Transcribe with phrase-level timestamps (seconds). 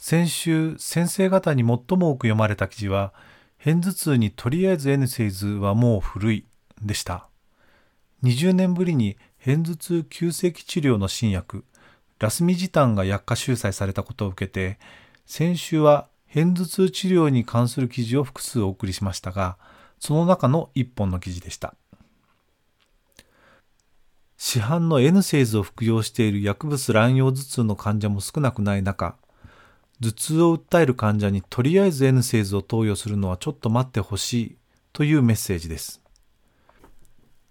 [0.00, 3.12] 先週先生方に最も多く読まれた記事は
[3.62, 6.46] 片頭痛にとりあえず N セイズはもう古い
[6.80, 7.28] でした。
[8.24, 11.66] 20年ぶりに片頭痛急性期治療の新薬
[12.18, 14.78] ラスミジタンが薬価収載されたことを受けて
[15.26, 19.58] 先週は片頭痛治療に関する記事を複数お送りしましたが
[19.98, 21.74] その中の一本の記事でした。
[24.38, 29.18] 市販の N セイズを服用している薬物乱用頭痛の患者も少なくない中
[30.02, 34.56] 頭痛を訴える患者にとりあえず N セイズを投与するのはちょっと待ってほしい
[34.92, 36.00] というメッセージです。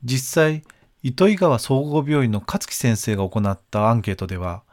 [0.03, 0.63] 実際
[1.03, 4.63] 糸魚川総合病院の勝木先生が行ったアンケートでは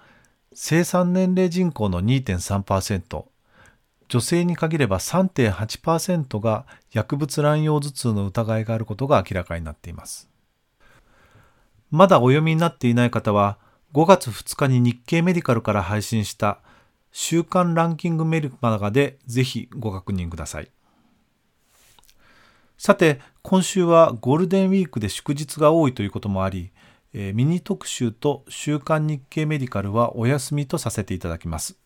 [0.54, 3.24] 生産年齢人口の2.3%
[4.08, 10.30] 女性に限れば3.8%が薬物乱用頭痛の疑いがあることが明らかになっています。
[11.90, 13.58] まだお読みになっていない方は
[13.92, 16.58] 5月2日に日経メディカルから配信した
[17.18, 20.70] 週間ランキングメルマガでぜひご確認ください。
[22.76, 26.72] さて今週はゴールデンウィークで祝日が多いということもあり
[27.14, 31.78] ミニ特集と週刊日経メディカルはお休みとさせていただきます。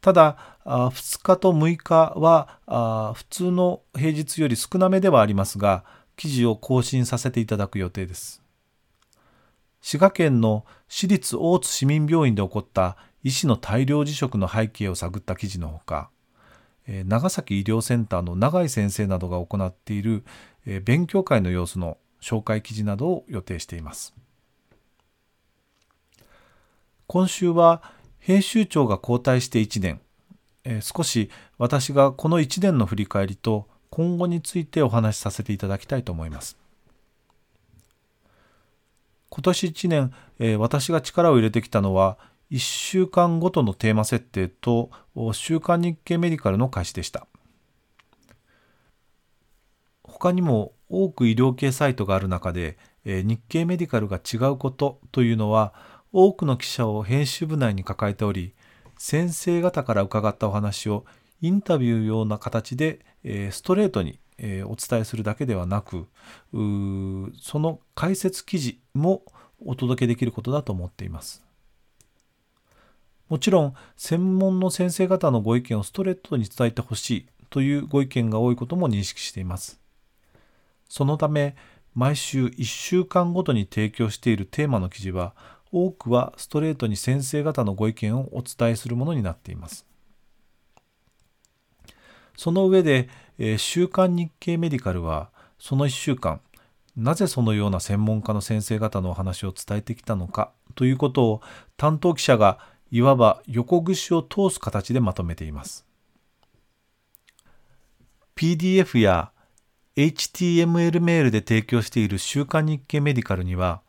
[0.00, 5.84] ただ2日と6日は普通の平日より少なめではありますが
[6.16, 8.42] 記事を更新させていただく予定です。
[9.80, 16.10] 滋賀県の私立大津市民病院で起こった医師の大量辞職の背景を探った記事のほか
[16.86, 20.24] 長崎医療センターの永井先生などが行っている
[20.84, 24.14] 勉強会の様子の紹介記事などを予定しています。
[27.06, 27.82] 今週は
[28.18, 30.00] 編集長が交代して1年。
[30.82, 36.58] 少し私がこの1年の振り返りと今後についてお話しさせていただきたいと思います。
[39.30, 39.88] 今年1
[40.38, 42.18] 年私が力を入れてきたのは
[42.50, 44.90] 1週間ごとのテーマ設定と
[45.32, 47.26] 週刊日経メディカルの開始でした。
[50.02, 55.74] 他にも多く医療系サイトがある中で日経メディカルが違うことというのは
[56.12, 58.54] 多くの記者を編集部内に抱えており
[58.96, 61.04] 先生方から伺ったお話を
[61.40, 63.00] インタビューような形で
[63.52, 64.18] ストレートに
[64.64, 66.08] お伝えするだけではなく
[66.50, 69.22] その解説記事も
[69.64, 71.47] お届けできることだと思っています。
[73.28, 79.80] もちろん専門の先生方のご意見をストレートに伝えてほしいというご意見が多いことも認識しています。
[80.88, 81.56] そのため
[81.94, 85.34] 毎週1週間ごとに提供しているテーマの記事は
[85.72, 89.84] 多くはストレートに先生方のご意見をお伝えするものになっています。
[92.36, 96.40] その上で、えー、週刊日経メディカルはその1週間
[96.96, 101.42] なぜそのような専門家の先生方のお話を伝えてきたのかということを
[101.76, 102.58] 担当記者が
[102.90, 105.86] いわば横串を通す形でまとめています。
[108.34, 109.32] PDF や
[109.96, 113.82] HTML メールで提供している週刊日経メディカルには、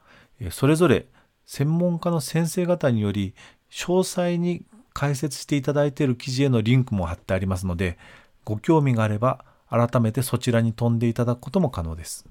[0.49, 1.07] それぞれ
[1.45, 3.35] 専門家の先生方により
[3.71, 7.97] 詳細に解説していただいている記事へのリンクも貼ってありますので、
[8.43, 12.25] ご興味があれば改めてそちらに飛んでいただくことも可能です。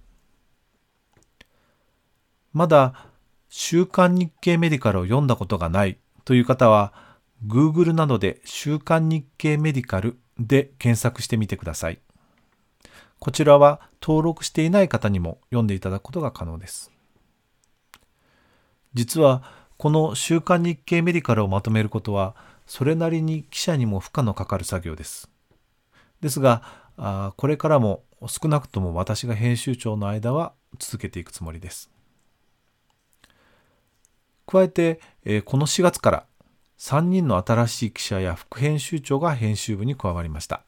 [2.53, 3.06] まだ
[3.49, 6.93] 週刊日経メディカルを読んだことがないという方は
[7.47, 12.00] Google などで週刊日経メディカルで検索してみてください。
[13.19, 16.93] こちらは登録していない方にも読んでいただくことが可能です。
[18.93, 19.43] 実は
[19.78, 22.37] この週刊日経メディカルをまとめることは
[22.67, 25.31] それなりに記者にも負荷のかかる作業です。
[26.20, 31.91] ですが、これからも少なくとも私が編集長の間は続けていくつもりです。
[34.49, 36.27] 加えて、えこの4月から
[36.79, 40.62] 3人の新しい記者や副編集長が編集部に加わりました。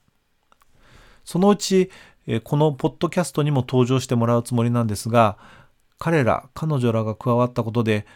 [1.24, 1.90] そのうち、
[2.26, 5.38] えこのポッドキャストにも登場してもらうつもりなんですが、
[5.98, 8.06] 彼ら、彼女らが加わったことで、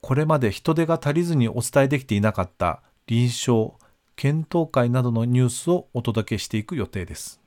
[0.00, 3.76] これまで人手が足りずにお伝えできていなかった臨床、
[4.14, 7.40] 検討会などのニュースをお届けしていく予定です。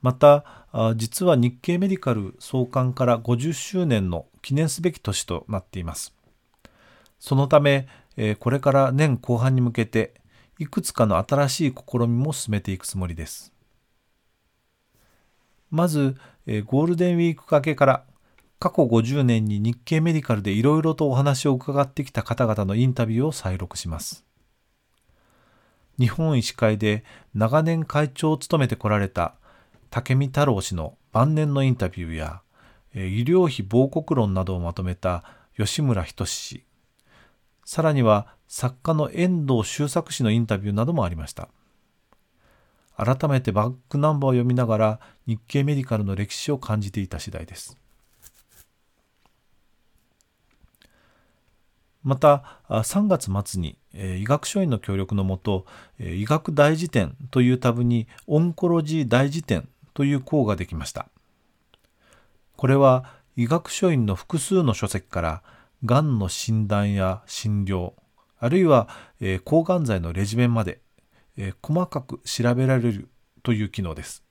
[0.00, 0.63] また
[0.96, 6.12] 実は日経メディカル創刊から50周年の記念すべき年となっています
[7.18, 7.86] そのため
[8.40, 10.14] これから年後半に向けて
[10.58, 13.52] いくつかの新しい試みも進めていくつもりです。
[15.70, 16.16] まず、
[16.66, 18.04] ゴールデンウィーク明けから
[18.60, 24.24] 過去50年に日経メディカルでいろいろとお話を伺ってきた方々のインタビューを再録します。
[25.98, 27.04] 日本医師会で
[27.34, 29.34] 長年会長を務めてこられた
[29.94, 32.42] 武見太郎氏の晩年のインタビューや
[32.96, 35.22] 医療費亡国論などをまとめた
[35.56, 36.64] 吉村仁氏。
[37.64, 41.48] さらには作家の遠藤周作氏のインタビューなどもありました。
[42.96, 47.78] 改めてバックナンバーを読みながら日経メディカルの歴史を感じていた次第です。
[52.02, 55.66] また3月末に医学書院の協力のもと
[56.00, 61.08] 医学大辞典というタブにオンコロジー大辞典という項ができました。
[62.56, 65.42] これは医学書院の複数の書籍から
[65.84, 67.94] がんの診断や診療
[68.38, 68.88] あるいは
[69.20, 70.80] え抗がん剤のレジメまで
[71.36, 73.08] え細かく調べられる
[73.42, 74.22] という機能です。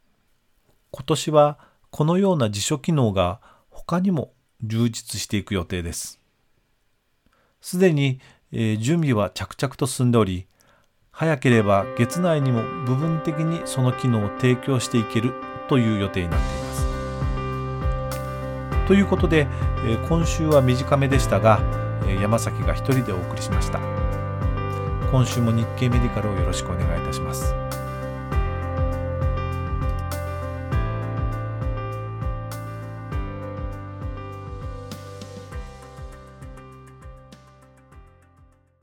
[0.92, 3.40] 今年はこのような辞書機能が
[3.70, 4.34] 他にも
[4.64, 6.20] 充実していく予定です。
[7.62, 8.20] すでに、
[8.52, 10.48] えー、準備は着々と進んでおり、
[11.16, 15.34] 早ければ月内にも部分的にその機能を提供していける
[15.70, 16.88] という予定になっています。
[18.88, 19.48] ということで、
[19.86, 21.62] え、今週は短めでしたが、
[22.08, 23.80] え、山崎が一人でお送りしました。
[25.12, 27.54] 今週も日経メディカルをよろしくお願いいたします。